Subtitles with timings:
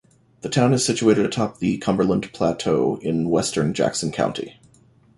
[0.41, 4.57] The town is situated atop the Cumberland Plateau in western Jackson County.